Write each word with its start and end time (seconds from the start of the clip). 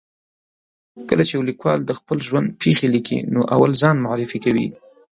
کله 1.09 1.23
چې 1.27 1.33
یو 1.37 1.47
لیکوال 1.49 1.79
د 1.85 1.91
خپل 1.99 2.17
ژوند 2.27 2.47
پېښې 2.61 2.87
لیکي، 2.95 3.17
نو 3.33 3.41
اول 3.53 3.71
ځان 3.81 3.95
معرفي 4.05 4.39
کوي. 4.45 4.67